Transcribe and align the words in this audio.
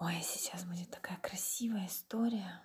Ой, 0.00 0.20
сейчас 0.22 0.64
будет 0.64 0.90
такая 0.90 1.18
красивая 1.18 1.86
история. 1.86 2.62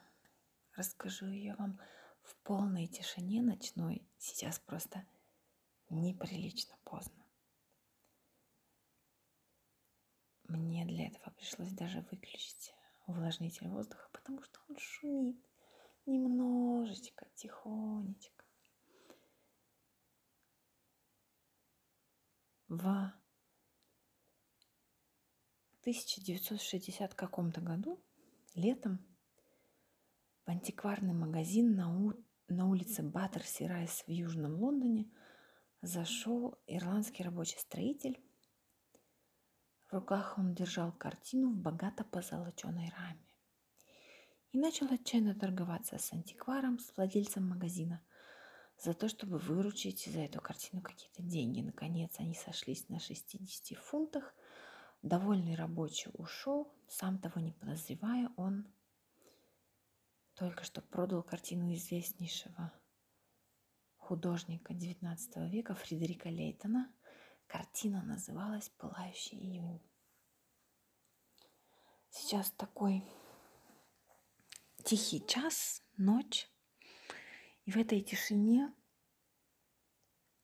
Расскажу 0.76 1.26
ее 1.26 1.56
вам 1.56 1.80
в 2.22 2.36
полной 2.44 2.86
тишине 2.86 3.42
ночной. 3.42 4.08
Сейчас 4.20 4.60
просто 4.60 5.04
неприлично 5.90 6.78
поздно. 6.84 7.26
Мне 10.44 10.86
для 10.86 11.08
этого 11.08 11.32
пришлось 11.32 11.72
даже 11.72 12.02
выключить 12.12 12.76
увлажнитель 13.08 13.68
воздуха, 13.68 14.08
потому 14.14 14.44
что 14.44 14.60
он 14.70 14.78
шумит 14.78 15.44
немножечко, 16.06 17.28
тихонечко. 17.34 18.46
В 22.68 23.23
1960 25.84 27.14
каком-то 27.14 27.60
году, 27.60 28.02
летом, 28.56 29.06
в 30.46 30.50
антикварный 30.50 31.14
магазин 31.14 31.76
на, 31.76 31.94
у... 31.94 32.14
на 32.48 32.70
улице 32.70 33.02
Баттерси-Райс 33.02 34.06
в 34.08 34.10
Южном 34.10 34.56
Лондоне 34.56 35.12
зашел 35.82 36.58
ирландский 36.68 37.24
рабочий 37.24 37.60
строитель. 37.60 38.18
В 39.90 39.94
руках 39.94 40.38
он 40.38 40.56
держал 40.56 40.94
картину 40.94 41.52
в 41.52 41.58
богато 41.58 42.06
позолоченной 42.06 42.90
раме 42.98 43.28
и 44.54 44.58
начал 44.58 44.88
отчаянно 44.90 45.36
торговаться 45.36 45.98
с 45.98 46.14
антикваром, 46.14 46.80
с 46.80 46.96
владельцем 46.96 47.46
магазина, 47.46 48.02
за 48.78 48.94
то, 48.94 49.10
чтобы 49.10 49.38
выручить 49.38 50.06
за 50.06 50.22
эту 50.22 50.40
картину 50.40 50.82
какие-то 50.82 51.22
деньги. 51.24 51.60
Наконец 51.60 52.14
они 52.20 52.36
сошлись 52.36 52.88
на 52.88 53.02
60 53.02 53.78
фунтах– 53.78 54.34
Довольный 55.04 55.56
рабочий 55.56 56.10
ушел, 56.14 56.74
сам 56.88 57.20
того 57.20 57.42
не 57.42 57.52
подозревая, 57.52 58.32
он 58.38 58.74
только 60.34 60.64
что 60.64 60.82
продал 60.82 61.24
картину 61.24 61.74
известнейшего 61.74 62.72
художника 63.98 64.74
XIX 64.74 65.50
века 65.50 65.76
Фредерика 65.76 66.30
Лейтона. 66.30 66.90
Картина 67.48 68.02
называлась 68.02 68.70
«Пылающий 68.78 69.38
июнь». 69.38 69.82
Сейчас 72.10 72.50
такой 72.52 73.04
тихий 74.86 75.28
час, 75.28 75.84
ночь, 75.98 76.50
и 77.66 77.72
в 77.72 77.76
этой 77.76 78.00
тишине 78.00 78.74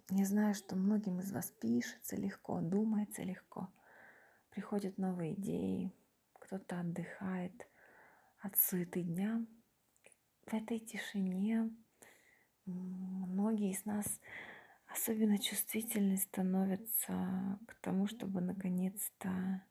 я 0.10 0.26
знаю, 0.26 0.54
что 0.54 0.76
многим 0.76 1.22
из 1.22 1.32
вас 1.32 1.50
пишется 1.50 2.18
легко, 2.18 2.60
думается 2.60 3.24
легко– 3.24 3.72
приходят 4.60 4.98
новые 4.98 5.36
идеи, 5.36 5.90
кто-то 6.34 6.82
отдыхает 6.82 7.66
от 8.40 8.58
суеты 8.58 9.04
дня. 9.04 9.46
В 10.48 10.54
этой 10.54 10.80
тишине 10.80 11.74
многие 12.66 13.72
из 13.72 13.86
нас 13.86 14.20
особенно 14.86 15.38
чувствительны 15.38 16.18
становятся 16.18 17.58
к 17.70 17.76
тому, 17.76 18.08
чтобы 18.08 18.42
наконец-то 18.42 19.64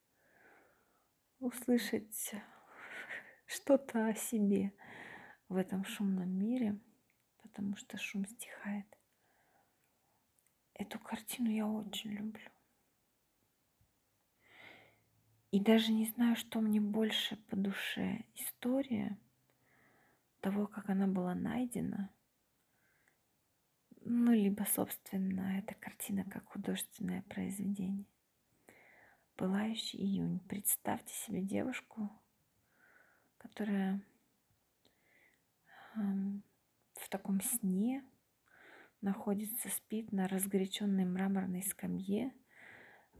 услышать 1.38 2.32
что-то 3.44 4.06
о 4.06 4.14
себе 4.14 4.72
в 5.50 5.56
этом 5.56 5.84
шумном 5.84 6.30
мире, 6.30 6.80
потому 7.42 7.76
что 7.76 7.98
шум 7.98 8.24
стихает. 8.24 8.86
Эту 10.72 10.98
картину 10.98 11.50
я 11.50 11.66
очень 11.66 12.12
люблю. 12.12 12.50
И 15.50 15.60
даже 15.60 15.92
не 15.92 16.06
знаю, 16.06 16.36
что 16.36 16.60
мне 16.60 16.80
больше 16.80 17.36
по 17.36 17.56
душе. 17.56 18.24
История 18.34 19.18
того, 20.40 20.66
как 20.66 20.90
она 20.90 21.06
была 21.06 21.34
найдена, 21.34 22.10
ну, 24.02 24.32
либо, 24.32 24.64
собственно, 24.64 25.58
эта 25.58 25.74
картина 25.74 26.24
как 26.24 26.46
художественное 26.46 27.22
произведение. 27.22 28.04
Пылающий 29.36 30.00
июнь. 30.00 30.40
Представьте 30.48 31.14
себе 31.14 31.42
девушку, 31.42 32.10
которая 33.38 34.02
в 35.94 37.08
таком 37.08 37.40
сне 37.40 38.04
находится, 39.00 39.68
спит 39.70 40.12
на 40.12 40.28
разгоряченной 40.28 41.06
мраморной 41.06 41.62
скамье– 41.62 42.34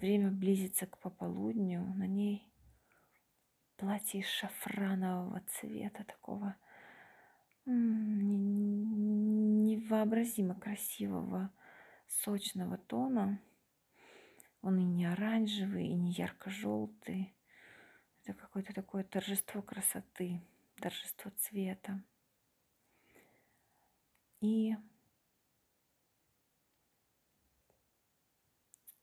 Время 0.00 0.30
близится 0.30 0.86
к 0.86 0.98
пополудню. 0.98 1.82
На 1.94 2.06
ней 2.06 2.48
платье 3.76 4.22
шафранового 4.22 5.42
цвета, 5.48 6.04
такого 6.04 6.56
невообразимо 9.78 10.54
красивого, 10.54 11.52
сочного 12.06 12.78
тона. 12.78 13.40
Он 14.62 14.78
и 14.78 14.84
не 14.84 15.04
оранжевый, 15.04 15.88
и 15.88 15.94
не 15.94 16.12
ярко-желтый. 16.12 17.34
Это 18.24 18.34
какое-то 18.34 18.72
такое 18.72 19.02
торжество 19.04 19.62
красоты, 19.62 20.40
торжество 20.80 21.30
цвета. 21.38 22.02
И 24.40 24.76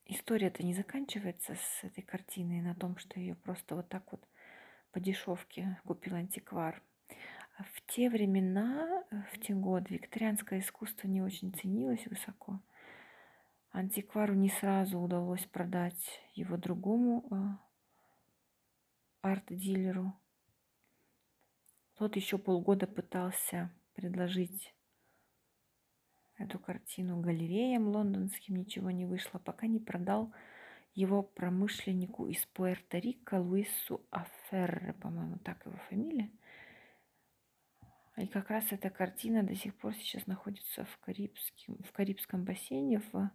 история-то 0.06 0.64
не 0.64 0.74
заканчивается 0.74 1.56
с 1.56 1.84
этой 1.84 2.02
картиной 2.02 2.62
на 2.62 2.76
том, 2.76 2.98
что 2.98 3.20
ее 3.20 3.36
просто 3.36 3.76
вот 3.76 3.90
так 3.90 4.12
вот 4.12 4.24
по 4.92 5.00
дешевке 5.00 5.80
купил 5.86 6.16
антиквар. 6.16 6.82
В 7.58 7.82
те 7.88 8.10
времена, 8.10 9.04
в 9.34 9.40
те 9.40 9.54
годы, 9.54 9.96
викторианское 9.96 10.60
искусство 10.60 11.08
не 11.08 11.22
очень 11.22 11.54
ценилось 11.54 12.06
высоко. 12.08 12.60
Антиквару 13.72 14.34
не 14.34 14.50
сразу 14.50 15.00
удалось 15.00 15.46
продать 15.46 16.22
его 16.34 16.58
другому 16.58 17.26
а, 17.32 17.60
арт-дилеру. 19.22 20.14
Тот 21.98 22.16
еще 22.16 22.38
полгода 22.38 22.88
пытался 22.88 23.72
предложить 23.94 24.75
эту 26.38 26.60
картину 26.60 27.20
галереям 27.22 27.88
лондонским, 27.88 28.56
ничего 28.56 28.92
не 28.92 29.06
вышло, 29.06 29.40
пока 29.40 29.68
не 29.68 29.80
продал 29.80 30.34
его 30.94 31.24
промышленнику 31.24 32.28
из 32.28 32.46
Пуэрто-Рико 32.54 33.40
Луису 33.40 34.06
Аферре, 34.12 34.94
по-моему, 34.94 35.38
так 35.40 35.66
его 35.66 35.78
фамилия. 35.90 36.32
И 38.18 38.28
как 38.28 38.50
раз 38.50 38.72
эта 38.72 38.90
картина 38.90 39.44
до 39.44 39.56
сих 39.56 39.76
пор 39.76 39.94
сейчас 39.94 40.26
находится 40.26 40.86
в, 40.86 40.98
Карибском, 41.00 41.78
в 41.84 41.92
Карибском 41.92 42.46
бассейне, 42.46 43.02
в... 43.12 43.32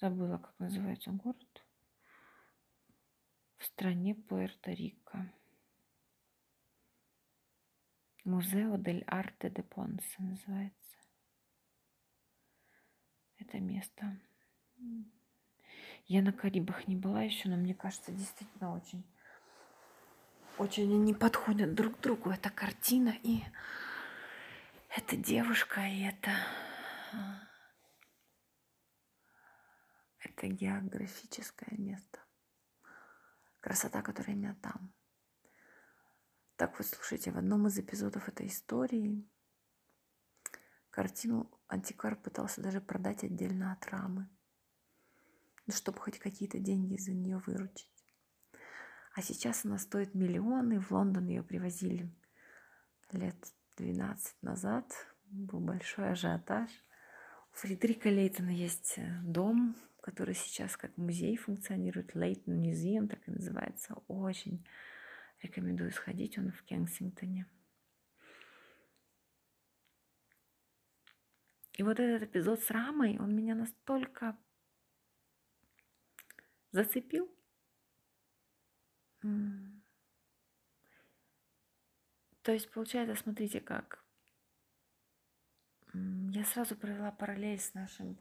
Забыла, 0.00 0.38
как 0.38 0.58
называется 0.58 1.10
город. 1.10 1.64
В 3.58 3.64
стране 3.64 4.14
Пуэрто-Рико. 4.14 5.37
Музео 8.28 8.76
дель 8.76 9.04
Арте 9.06 9.48
де 9.48 9.62
Понсе 9.62 10.22
называется. 10.22 10.98
Это 13.38 13.58
место. 13.58 14.20
Я 16.04 16.20
на 16.20 16.32
Карибах 16.34 16.86
не 16.88 16.96
была 16.96 17.22
еще, 17.22 17.48
но 17.48 17.56
мне 17.56 17.74
кажется, 17.74 18.12
действительно 18.12 18.74
очень, 18.74 19.02
очень 20.58 20.94
они 20.94 21.14
подходят 21.14 21.74
друг 21.74 21.96
к 21.96 22.00
другу. 22.02 22.28
Эта 22.28 22.50
картина 22.50 23.14
и 23.22 23.40
эта 24.94 25.16
девушка, 25.16 25.80
и 25.86 26.02
это, 26.02 26.30
это 30.18 30.48
географическое 30.48 31.78
место. 31.78 32.18
Красота, 33.60 34.02
которая 34.02 34.36
именно 34.36 34.54
там. 34.56 34.92
Так 36.58 36.76
вот, 36.76 36.88
слушайте, 36.88 37.30
в 37.30 37.38
одном 37.38 37.68
из 37.68 37.78
эпизодов 37.78 38.28
этой 38.28 38.48
истории 38.48 39.24
картину 40.90 41.48
антиквар 41.68 42.16
пытался 42.16 42.60
даже 42.60 42.80
продать 42.80 43.22
отдельно 43.22 43.70
от 43.70 43.86
рамы, 43.86 44.28
ну, 45.66 45.72
чтобы 45.72 46.00
хоть 46.00 46.18
какие-то 46.18 46.58
деньги 46.58 46.96
за 46.96 47.12
нее 47.12 47.40
выручить. 47.46 48.12
А 49.14 49.22
сейчас 49.22 49.64
она 49.64 49.78
стоит 49.78 50.16
миллионы. 50.16 50.80
В 50.80 50.90
Лондон 50.90 51.28
ее 51.28 51.44
привозили 51.44 52.12
лет 53.12 53.36
12 53.76 54.42
назад. 54.42 54.92
Был 55.26 55.60
большой 55.60 56.10
ажиотаж. 56.10 56.70
У 57.52 57.56
Фредерика 57.56 58.08
Лейтона 58.08 58.50
есть 58.50 58.94
э, 58.96 59.20
дом, 59.22 59.76
который 60.00 60.34
сейчас 60.34 60.76
как 60.76 60.96
музей 60.96 61.36
функционирует. 61.36 62.16
Лейтон 62.16 62.56
Музеум, 62.56 63.06
так 63.06 63.20
и 63.28 63.30
называется. 63.30 63.94
Очень 64.08 64.66
Рекомендую 65.42 65.92
сходить, 65.92 66.38
он 66.38 66.52
в 66.52 66.62
Кенсингтоне. 66.62 67.46
И 71.74 71.82
вот 71.82 72.00
этот 72.00 72.28
эпизод 72.28 72.60
с 72.60 72.70
Рамой, 72.70 73.18
он 73.18 73.34
меня 73.36 73.54
настолько 73.54 74.36
зацепил, 76.72 77.32
То 82.48 82.52
есть, 82.52 82.70
получается, 82.70 83.14
смотрите 83.14 83.60
как. 83.60 84.02
Я 85.92 86.44
сразу 86.44 86.76
провела 86.76 87.10
параллель 87.12 87.58
с 87.58 87.74
нашим 87.74 88.18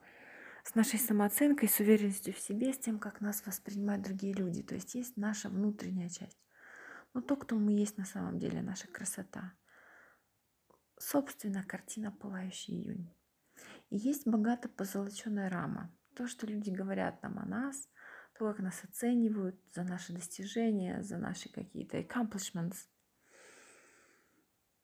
с 0.64 0.76
нашей 0.76 1.00
самооценкой, 1.00 1.70
с 1.70 1.80
уверенностью 1.80 2.34
в 2.34 2.40
себе, 2.40 2.74
с 2.74 2.78
тем, 2.78 3.00
как 3.00 3.22
нас 3.22 3.46
воспринимают 3.46 4.04
другие 4.04 4.34
люди. 4.34 4.64
То 4.64 4.76
есть 4.76 4.96
есть 4.96 5.16
наша 5.16 5.48
внутренняя 5.48 6.10
часть. 6.10 6.38
Ну, 7.14 7.22
то, 7.22 7.36
кто 7.36 7.56
мы 7.56 7.74
есть 7.74 7.98
на 7.98 8.06
самом 8.06 8.40
деле, 8.40 8.62
наша 8.62 8.88
красота. 8.88 9.54
Собственно, 11.00 11.64
картина 11.64 12.12
«Пылающий 12.12 12.76
июнь». 12.76 13.14
И 13.90 13.98
есть 13.98 14.28
богато 14.28 14.70
позолоченная 14.70 15.50
рама. 15.50 15.96
То, 16.16 16.28
что 16.28 16.46
люди 16.48 16.70
говорят 16.70 17.22
нам 17.24 17.40
о 17.40 17.46
нас, 17.46 17.90
то, 18.38 18.46
как 18.46 18.60
нас 18.60 18.84
оценивают 18.84 19.60
за 19.74 19.84
наши 19.84 20.14
достижения, 20.14 21.02
за 21.02 21.18
наши 21.18 21.50
какие-то 21.52 22.00
accomplishments. 22.00 22.88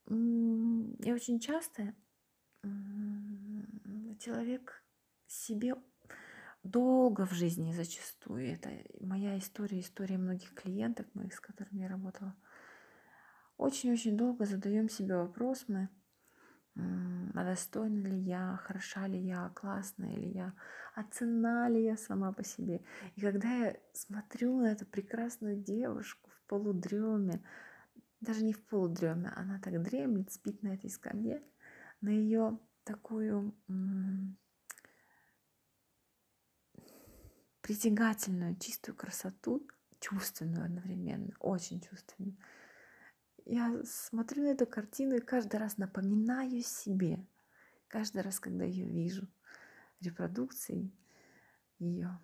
И 0.08 1.12
очень 1.12 1.40
часто 1.40 1.96
человек 4.20 4.84
себе 5.28 5.76
долго 6.64 7.26
в 7.26 7.32
жизни 7.32 7.74
зачастую. 7.74 8.54
Это 8.54 8.70
моя 9.00 9.38
история, 9.38 9.80
история 9.80 10.18
многих 10.18 10.54
клиенток 10.54 11.14
моих, 11.14 11.34
с 11.34 11.40
которыми 11.40 11.82
я 11.82 11.90
работала. 11.90 12.36
Очень-очень 13.58 14.18
долго 14.18 14.46
задаем 14.46 14.90
себе 14.90 15.16
вопрос 15.16 15.66
мы, 15.68 15.90
а 16.76 17.44
достойна 17.44 18.08
ли 18.08 18.18
я, 18.18 18.60
хороша 18.64 19.08
ли 19.08 19.20
я, 19.20 19.50
классная 19.50 20.16
ли 20.16 20.32
я, 20.32 20.54
а 20.96 21.70
ли 21.70 21.84
я 21.84 21.98
сама 21.98 22.32
по 22.32 22.44
себе. 22.44 22.84
И 23.16 23.22
когда 23.22 23.48
я 23.48 23.78
смотрю 23.94 24.58
на 24.60 24.72
эту 24.72 24.86
прекрасную 24.86 25.58
девушку 25.58 26.32
в 26.32 26.48
полудреме, 26.48 27.44
даже 28.22 28.44
не 28.44 28.54
в 28.54 28.66
полудреме, 28.66 29.32
она 29.36 29.60
так 29.60 29.82
дремлет, 29.84 30.32
спит 30.32 30.64
на 30.64 30.74
этой 30.74 30.90
скамье, 30.90 31.44
на 32.02 32.10
ее 32.10 32.58
такую 32.86 33.54
притягательную, 37.64 38.58
чистую 38.58 38.96
красоту, 38.96 39.66
чувственную 40.00 40.66
одновременно, 40.66 41.34
очень 41.40 41.80
чувственную. 41.80 42.38
Я 43.46 43.82
смотрю 43.86 44.44
на 44.44 44.50
эту 44.50 44.68
картину 44.68 45.16
и 45.16 45.22
каждый 45.22 45.56
раз 45.58 45.78
напоминаю 45.78 46.62
себе, 46.62 47.26
каждый 47.88 48.22
раз, 48.22 48.40
когда 48.40 48.66
ее 48.66 48.86
вижу, 48.86 49.28
репродукции 50.02 50.92
ее, 51.80 52.20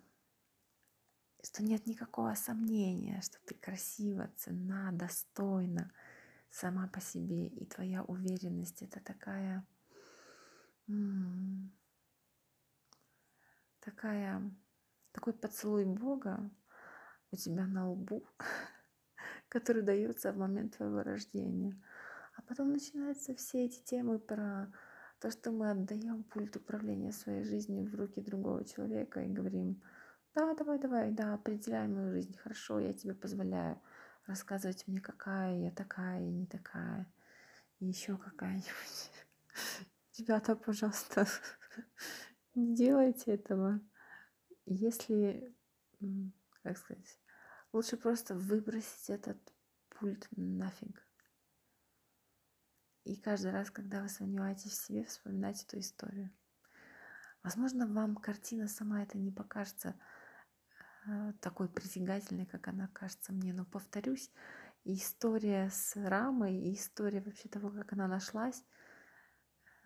что 1.42 1.62
нет 1.62 1.86
никакого 1.86 2.34
сомнения, 2.34 3.22
что 3.22 3.38
ты 3.46 3.54
красива, 3.54 4.30
цена, 4.36 4.92
достойна 4.92 5.90
сама 6.50 6.86
по 6.88 7.00
себе, 7.00 7.46
и 7.46 7.64
твоя 7.64 8.02
уверенность 8.02 8.82
это 8.82 9.00
такая, 9.00 9.66
такая 13.80 14.54
такой 15.12 15.32
поцелуй 15.32 15.84
Бога 15.84 16.50
у 17.32 17.36
тебя 17.36 17.66
на 17.66 17.90
лбу, 17.90 18.24
который 19.48 19.82
дается 19.82 20.32
в 20.32 20.38
момент 20.38 20.76
твоего 20.76 21.02
рождения. 21.02 21.80
А 22.36 22.42
потом 22.42 22.72
начинаются 22.72 23.34
все 23.34 23.66
эти 23.66 23.82
темы 23.82 24.18
про 24.18 24.72
то, 25.20 25.30
что 25.30 25.52
мы 25.52 25.70
отдаем 25.70 26.24
пульт 26.24 26.56
управления 26.56 27.12
своей 27.12 27.44
жизнью 27.44 27.86
в 27.86 27.94
руки 27.94 28.20
другого 28.20 28.64
человека 28.64 29.20
и 29.20 29.28
говорим, 29.28 29.82
да, 30.34 30.54
давай, 30.54 30.78
давай, 30.78 31.12
да, 31.12 31.34
определяй 31.34 31.88
мою 31.88 32.12
жизнь, 32.12 32.36
хорошо, 32.38 32.78
я 32.78 32.94
тебе 32.94 33.14
позволяю 33.14 33.80
рассказывать 34.26 34.86
мне, 34.86 35.00
какая 35.00 35.58
я 35.58 35.70
такая 35.70 36.20
и 36.20 36.30
не 36.30 36.46
такая, 36.46 37.12
и 37.80 37.86
еще 37.86 38.16
какая-нибудь. 38.16 39.10
Ребята, 40.18 40.56
пожалуйста, 40.56 41.26
не 42.54 42.74
делайте 42.74 43.32
этого 43.32 43.80
если, 44.74 45.54
как 46.62 46.78
сказать, 46.78 47.18
лучше 47.72 47.96
просто 47.96 48.34
выбросить 48.34 49.10
этот 49.10 49.38
пульт 49.88 50.28
нафиг. 50.32 51.06
И 53.04 53.16
каждый 53.16 53.50
раз, 53.50 53.70
когда 53.70 54.02
вы 54.02 54.08
сомневаетесь 54.08 54.72
в 54.72 54.86
себе, 54.86 55.04
вспоминайте 55.04 55.66
эту 55.66 55.78
историю. 55.78 56.30
Возможно, 57.42 57.86
вам 57.86 58.16
картина 58.16 58.68
сама 58.68 59.02
это 59.02 59.16
не 59.16 59.32
покажется 59.32 59.98
э, 61.06 61.32
такой 61.40 61.68
притягательной, 61.68 62.46
как 62.46 62.68
она 62.68 62.88
кажется 62.88 63.32
мне. 63.32 63.54
Но 63.54 63.64
повторюсь, 63.64 64.30
история 64.84 65.70
с 65.70 65.96
рамой 65.96 66.54
и 66.56 66.74
история 66.74 67.20
вообще 67.22 67.48
того, 67.48 67.70
как 67.70 67.94
она 67.94 68.06
нашлась, 68.06 68.62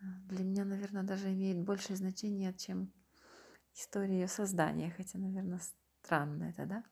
э, 0.01 0.05
для 0.25 0.43
меня, 0.43 0.65
наверное, 0.65 1.03
даже 1.03 1.33
имеет 1.33 1.63
большее 1.63 1.95
значение, 1.95 2.53
чем 2.53 2.93
история 3.75 4.21
ее 4.21 4.27
создания, 4.27 4.89
хотя, 4.91 5.19
наверное, 5.19 5.59
странно 6.01 6.45
это, 6.45 6.65
да? 6.65 6.83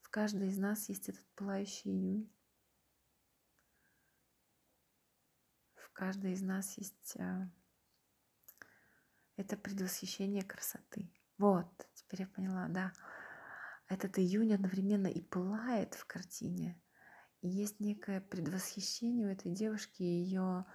В 0.00 0.10
каждой 0.10 0.48
из 0.48 0.58
нас 0.58 0.88
есть 0.88 1.08
этот 1.08 1.26
пылающий 1.34 1.90
июнь. 1.90 2.32
В 5.74 5.90
каждой 5.92 6.32
из 6.32 6.42
нас 6.42 6.76
есть 6.78 7.16
а, 7.18 7.50
это 9.36 9.56
предвосхищение 9.56 10.42
красоты. 10.42 11.12
Вот, 11.36 11.68
теперь 11.94 12.22
я 12.22 12.26
поняла, 12.26 12.68
да. 12.68 12.92
Этот 13.86 14.18
июнь 14.18 14.54
одновременно 14.54 15.06
и 15.06 15.20
пылает 15.22 15.94
в 15.94 16.04
картине, 16.06 16.80
и 17.40 17.48
есть 17.48 17.80
некое 17.80 18.20
предвосхищение 18.20 19.26
у 19.26 19.30
этой 19.30 19.52
девушки 19.52 20.02
ее 20.02 20.66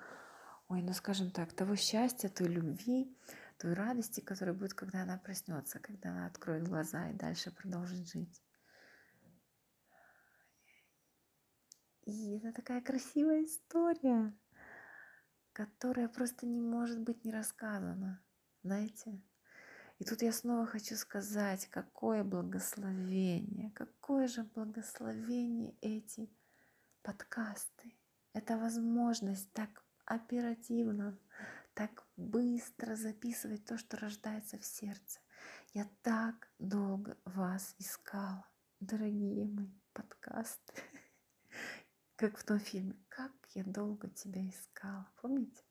ой, 0.68 0.82
ну 0.82 0.94
скажем 0.94 1.32
так, 1.32 1.54
того 1.54 1.76
счастья, 1.76 2.30
той 2.30 2.48
любви, 2.48 3.16
той 3.58 3.74
радости, 3.74 4.20
которая 4.20 4.56
будет, 4.56 4.74
когда 4.74 5.04
она 5.04 5.18
проснется, 5.18 5.80
когда 5.80 6.10
она 6.10 6.26
откроет 6.26 6.68
глаза 6.68 7.10
и 7.10 7.14
дальше 7.14 7.52
продолжит 7.52 8.08
жить. 8.08 8.42
И 12.06 12.38
это 12.38 12.52
такая 12.52 12.82
красивая 12.82 13.46
история, 13.46 14.34
которая 15.54 16.10
просто 16.10 16.46
не 16.46 16.60
может 16.60 17.00
быть 17.00 17.24
не 17.24 17.32
рассказана, 17.32 18.22
знаете. 18.64 19.22
И 20.00 20.06
тут 20.06 20.22
я 20.22 20.34
снова 20.34 20.66
хочу 20.66 20.96
сказать, 20.96 21.68
какое 21.68 22.24
благословение, 22.24 23.72
какое 23.72 24.28
же 24.28 24.44
благословение 24.44 25.78
эти 25.80 26.30
подкасты. 27.04 27.96
Это 28.34 28.58
возможность 28.58 29.54
так 29.54 29.83
оперативно, 30.06 31.18
так 31.74 32.06
быстро 32.18 32.96
записывать 32.96 33.66
то, 33.66 33.78
что 33.78 33.98
рождается 33.98 34.58
в 34.58 34.66
сердце. 34.66 35.20
Я 35.74 35.90
так 36.02 36.50
долго 36.60 37.18
вас 37.26 37.76
искала, 37.80 38.48
дорогие 38.80 39.48
мои 39.48 39.72
подкасты. 39.94 40.74
Как 42.16 42.38
в 42.38 42.44
том 42.44 42.60
фильме 42.60 42.96
«Как 43.10 43.32
я 43.56 43.64
долго 43.64 44.10
тебя 44.10 44.48
искала». 44.48 45.10
Помните? 45.22 45.64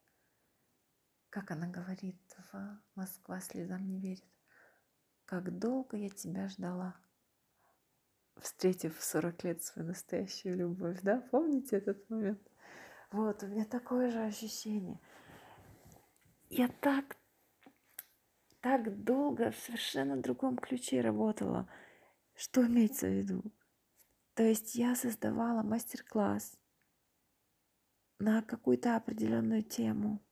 Как 1.31 1.51
она 1.51 1.67
говорит 1.67 2.21
в 2.53 2.81
«Москва 2.95 3.41
слезам 3.41 3.87
не 3.89 4.01
верит». 4.01 4.25
Как 5.25 5.57
долго 5.59 5.97
я 5.97 6.11
тебя 6.11 6.49
ждала, 6.49 6.95
встретив 8.37 8.99
в 8.99 9.03
40 9.03 9.45
лет 9.45 9.63
свою 9.63 9.89
настоящую 9.89 10.57
любовь, 10.57 11.01
да? 11.03 11.21
Помните 11.31 11.77
этот 11.77 12.11
момент? 12.11 12.52
Вот, 13.13 13.43
у 13.43 13.47
меня 13.47 13.67
такое 13.67 14.11
же 14.11 14.21
ощущение. 14.21 14.99
Я 16.49 16.69
так, 16.69 17.19
так 18.61 19.05
долго 19.05 19.51
в 19.51 19.59
совершенно 19.59 20.17
другом 20.17 20.57
ключе 20.57 21.03
работала. 21.03 21.69
Что 22.35 22.67
имеется 22.67 23.07
в 23.07 23.13
виду? 23.13 23.43
То 24.35 24.43
есть 24.43 24.75
я 24.75 24.95
создавала 24.95 25.63
мастер-класс 25.63 26.59
на 28.19 28.41
какую-то 28.41 28.97
определенную 28.97 29.63
тему. 29.63 30.23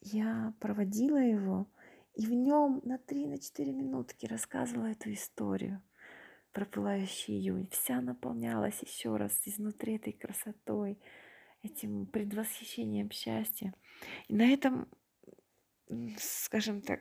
Я 0.00 0.52
проводила 0.60 1.16
его, 1.16 1.66
и 2.12 2.26
в 2.26 2.32
нем 2.32 2.82
на 2.84 2.96
3-4 2.96 3.72
минутки 3.72 4.26
рассказывала 4.26 4.86
эту 4.86 5.12
историю 5.14 5.82
про 6.52 6.66
пылающий 6.66 7.34
июнь. 7.34 7.68
Вся 7.70 8.02
наполнялась 8.02 8.82
еще 8.82 9.16
раз 9.16 9.40
изнутри 9.46 9.96
этой 9.96 10.12
красотой, 10.12 11.00
этим 11.62 12.06
предвосхищением 12.06 13.10
счастья. 13.10 13.74
И 14.28 14.34
на 14.34 14.52
этом, 14.52 14.88
скажем 16.18 16.80
так, 16.80 17.00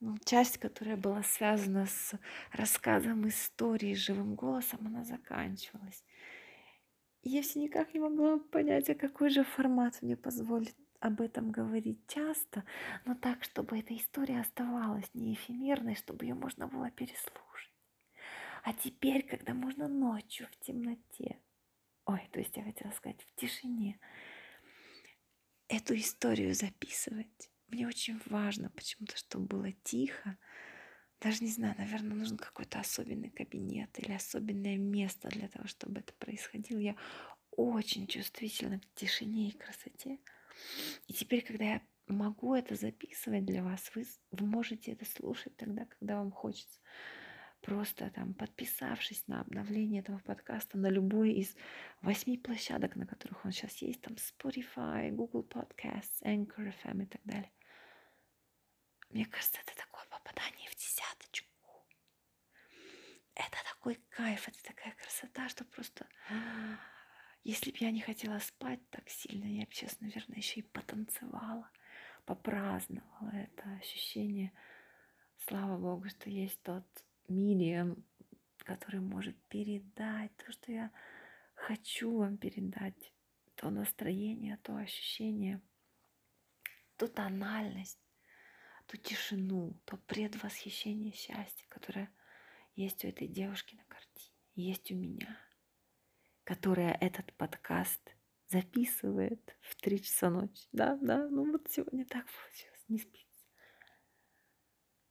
ну, 0.00 0.16
часть, 0.24 0.58
которая 0.58 0.96
была 0.96 1.22
связана 1.22 1.86
с 1.86 2.18
рассказом 2.50 3.28
истории 3.28 3.94
живым 3.94 4.34
голосом, 4.34 4.86
она 4.86 5.04
заканчивалась. 5.04 6.04
И 7.22 7.30
я 7.30 7.42
все 7.42 7.60
никак 7.60 7.94
не 7.94 8.00
могла 8.00 8.38
понять, 8.38 8.90
а 8.90 8.94
какой 8.94 9.30
же 9.30 9.44
формат 9.44 10.02
мне 10.02 10.16
позволит 10.16 10.74
об 10.98 11.20
этом 11.20 11.50
говорить 11.50 12.00
часто, 12.08 12.64
но 13.04 13.14
так, 13.14 13.44
чтобы 13.44 13.78
эта 13.78 13.96
история 13.96 14.40
оставалась 14.40 15.08
не 15.14 15.34
эфемерной, 15.34 15.94
чтобы 15.94 16.24
ее 16.24 16.34
можно 16.34 16.66
было 16.66 16.90
переслушать. 16.90 17.72
А 18.64 18.72
теперь, 18.72 19.22
когда 19.22 19.54
можно 19.54 19.88
ночью 19.88 20.46
в 20.50 20.64
темноте, 20.64 21.38
ой, 22.06 22.28
то 22.32 22.40
есть 22.40 22.56
я 22.56 22.64
хотела 22.64 22.90
сказать 22.92 23.22
в 23.22 23.34
тишине, 23.34 23.98
эту 25.68 25.96
историю 25.96 26.54
записывать, 26.54 27.50
мне 27.68 27.86
очень 27.86 28.20
важно 28.26 28.70
почему-то, 28.70 29.16
чтобы 29.16 29.46
было 29.46 29.72
тихо, 29.84 30.36
даже 31.20 31.44
не 31.44 31.50
знаю, 31.50 31.74
наверное, 31.78 32.16
нужен 32.16 32.36
какой-то 32.36 32.80
особенный 32.80 33.30
кабинет 33.30 33.96
или 33.98 34.12
особенное 34.12 34.76
место 34.76 35.28
для 35.28 35.48
того, 35.48 35.68
чтобы 35.68 36.00
это 36.00 36.12
происходило. 36.14 36.78
Я 36.78 36.96
очень 37.52 38.06
чувствительна 38.08 38.80
к 38.80 38.94
тишине 38.94 39.48
и 39.48 39.56
красоте. 39.56 40.18
И 41.06 41.12
теперь, 41.12 41.42
когда 41.44 41.64
я 41.64 41.82
могу 42.08 42.54
это 42.54 42.74
записывать 42.74 43.44
для 43.44 43.62
вас, 43.62 43.90
вы, 43.94 44.04
вы 44.32 44.46
можете 44.46 44.92
это 44.92 45.04
слушать 45.04 45.56
тогда, 45.56 45.86
когда 45.86 46.16
вам 46.16 46.32
хочется. 46.32 46.80
Просто 47.62 48.10
там 48.10 48.34
подписавшись 48.34 49.26
на 49.28 49.40
обновление 49.40 50.02
этого 50.02 50.18
подкаста 50.18 50.76
на 50.78 50.88
любой 50.88 51.32
из 51.32 51.56
восьми 52.00 52.36
площадок, 52.36 52.96
на 52.96 53.06
которых 53.06 53.44
он 53.44 53.52
сейчас 53.52 53.76
есть, 53.78 54.02
там 54.02 54.14
Spotify, 54.14 55.10
Google 55.10 55.46
Podcasts, 55.48 56.20
Anchor 56.22 56.74
FM 56.82 57.04
и 57.04 57.06
так 57.06 57.20
далее. 57.24 57.52
Мне 59.10 59.26
кажется, 59.26 59.60
это 59.60 59.76
такое 59.76 60.04
попадание 60.10 60.68
в 60.70 60.74
десяточку. 60.74 61.86
Это 63.36 63.56
такой 63.72 63.94
кайф, 64.10 64.48
это 64.48 64.62
такая 64.64 64.94
красота, 64.96 65.48
что 65.48 65.64
просто 65.64 66.06
если 67.44 67.70
бы 67.70 67.76
я 67.80 67.92
не 67.92 68.00
хотела 68.00 68.38
спать 68.40 68.80
так 68.90 69.08
сильно, 69.08 69.46
я 69.46 69.66
бы 69.66 69.72
сейчас, 69.72 70.00
наверное, 70.00 70.38
еще 70.38 70.60
и 70.60 70.62
потанцевала, 70.62 71.70
попраздновала 72.24 73.30
это 73.30 73.72
ощущение. 73.80 74.52
Слава 75.38 75.76
Богу, 75.76 76.08
что 76.08 76.30
есть 76.30 76.60
тот 76.62 76.84
медиум, 77.34 78.04
который 78.58 79.00
может 79.00 79.36
передать 79.48 80.36
то, 80.36 80.52
что 80.52 80.72
я 80.72 80.90
хочу 81.54 82.18
вам 82.18 82.36
передать, 82.36 83.12
то 83.54 83.70
настроение, 83.70 84.58
то 84.62 84.76
ощущение, 84.76 85.60
ту 86.96 87.08
тональность, 87.08 88.00
ту 88.86 88.96
тишину, 88.96 89.80
то 89.84 89.96
предвосхищение 89.96 91.12
счастья, 91.12 91.66
которое 91.68 92.12
есть 92.74 93.04
у 93.04 93.08
этой 93.08 93.28
девушки 93.28 93.74
на 93.74 93.84
картине, 93.84 94.34
есть 94.54 94.90
у 94.90 94.94
меня– 94.94 95.38
которая 96.44 96.94
этот 97.00 97.32
подкаст 97.34 98.14
записывает 98.48 99.56
в 99.60 99.76
три 99.76 100.02
часа 100.02 100.30
ночи. 100.30 100.68
Да, 100.72 100.98
да, 101.00 101.28
ну 101.28 101.50
вот 101.50 101.70
сегодня 101.70 102.04
так 102.04 102.26
получилось, 102.26 102.84
не 102.88 102.98
спится. 102.98 103.31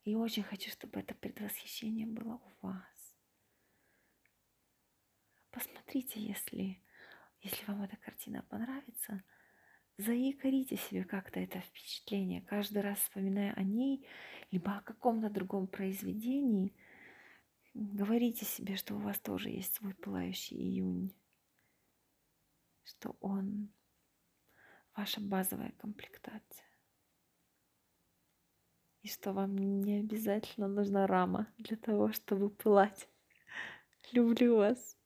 И 0.03 0.15
очень 0.15 0.43
хочу, 0.43 0.71
чтобы 0.71 0.99
это 0.99 1.13
предвосхищение 1.13 2.07
было 2.07 2.35
у 2.35 2.67
вас. 2.67 3.15
Посмотрите, 5.51 6.19
если, 6.19 6.81
если 7.41 7.65
вам 7.65 7.83
эта 7.83 7.97
картина 7.97 8.43
понравится, 8.43 9.23
заикарите 9.97 10.77
себе 10.77 11.03
как-то 11.03 11.39
это 11.39 11.59
впечатление, 11.59 12.41
каждый 12.41 12.81
раз 12.81 12.99
вспоминая 12.99 13.53
о 13.53 13.63
ней, 13.63 14.07
либо 14.49 14.77
о 14.77 14.81
каком-то 14.81 15.29
другом 15.29 15.67
произведении, 15.67 16.73
говорите 17.73 18.45
себе, 18.45 18.75
что 18.75 18.95
у 18.95 18.99
вас 18.99 19.19
тоже 19.19 19.49
есть 19.49 19.75
свой 19.75 19.93
пылающий 19.93 20.57
июнь 20.57 21.13
что 22.91 23.15
он 23.21 23.69
ваша 24.95 25.21
базовая 25.21 25.71
комплектация 25.77 26.70
и 29.01 29.07
что 29.07 29.33
вам 29.33 29.55
не 29.57 29.99
обязательно 29.99 30.67
нужна 30.67 31.07
рама 31.07 31.47
для 31.57 31.77
того, 31.77 32.11
чтобы 32.11 32.49
пылать. 32.49 33.07
Люблю 34.11 34.57
вас. 34.57 34.97